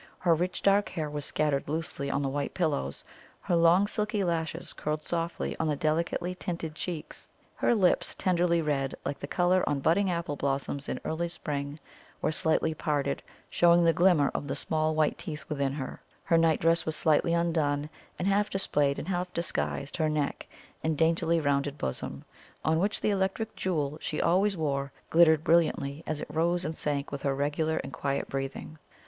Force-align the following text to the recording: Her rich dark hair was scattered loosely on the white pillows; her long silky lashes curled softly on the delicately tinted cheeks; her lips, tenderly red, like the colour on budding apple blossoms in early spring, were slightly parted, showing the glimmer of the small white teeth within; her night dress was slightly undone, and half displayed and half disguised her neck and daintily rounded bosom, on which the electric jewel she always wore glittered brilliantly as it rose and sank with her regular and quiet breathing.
Her 0.17 0.33
rich 0.33 0.63
dark 0.63 0.89
hair 0.89 1.11
was 1.11 1.25
scattered 1.25 1.69
loosely 1.69 2.09
on 2.09 2.23
the 2.23 2.27
white 2.27 2.55
pillows; 2.55 3.03
her 3.41 3.55
long 3.55 3.85
silky 3.85 4.23
lashes 4.23 4.73
curled 4.73 5.03
softly 5.03 5.55
on 5.59 5.67
the 5.67 5.75
delicately 5.75 6.33
tinted 6.33 6.73
cheeks; 6.73 7.29
her 7.53 7.75
lips, 7.75 8.15
tenderly 8.15 8.63
red, 8.63 8.95
like 9.05 9.19
the 9.19 9.27
colour 9.27 9.63
on 9.69 9.79
budding 9.79 10.09
apple 10.09 10.35
blossoms 10.35 10.89
in 10.89 10.99
early 11.05 11.27
spring, 11.27 11.79
were 12.19 12.31
slightly 12.31 12.73
parted, 12.73 13.21
showing 13.47 13.83
the 13.85 13.93
glimmer 13.93 14.31
of 14.33 14.47
the 14.47 14.55
small 14.55 14.95
white 14.95 15.19
teeth 15.19 15.45
within; 15.47 15.73
her 15.73 15.99
night 16.35 16.59
dress 16.59 16.83
was 16.83 16.95
slightly 16.95 17.33
undone, 17.35 17.87
and 18.17 18.27
half 18.27 18.49
displayed 18.49 18.97
and 18.97 19.07
half 19.07 19.31
disguised 19.35 19.97
her 19.97 20.09
neck 20.09 20.47
and 20.83 20.97
daintily 20.97 21.39
rounded 21.39 21.77
bosom, 21.77 22.25
on 22.65 22.79
which 22.79 23.01
the 23.01 23.11
electric 23.11 23.55
jewel 23.55 23.99
she 24.01 24.19
always 24.19 24.57
wore 24.57 24.91
glittered 25.11 25.43
brilliantly 25.43 26.01
as 26.07 26.19
it 26.19 26.27
rose 26.33 26.65
and 26.65 26.75
sank 26.75 27.11
with 27.11 27.21
her 27.21 27.35
regular 27.35 27.77
and 27.83 27.93
quiet 27.93 28.27
breathing. 28.27 28.79